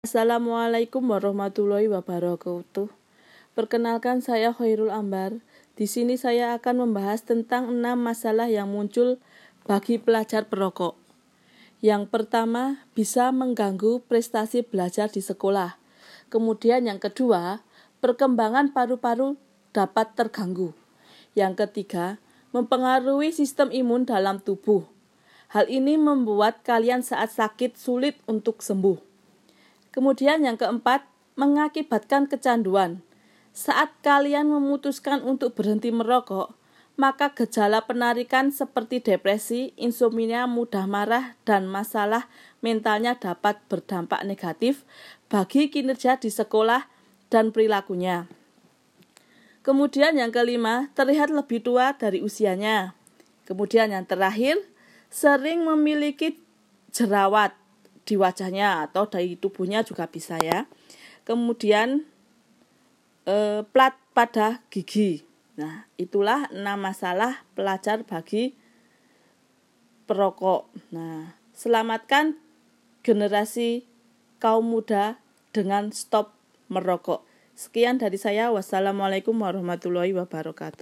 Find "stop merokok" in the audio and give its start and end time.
75.92-77.26